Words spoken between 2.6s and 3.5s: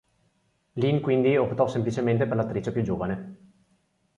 più giovane.